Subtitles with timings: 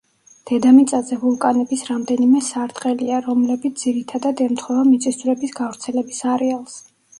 [0.51, 6.83] დედამიწაზე ვულკანების რამდენიმე სარტყელია, რომლებიც ძირითადად ემთხვევა მიწისძვრების გავრცელების არეალს.